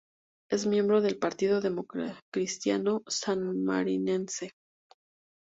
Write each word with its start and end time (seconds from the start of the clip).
Es 0.49 0.65
miembro 0.65 0.99
del 0.99 1.19
Partido 1.19 1.61
Democristiano 1.61 3.03
Sanmarinense. 3.07 4.53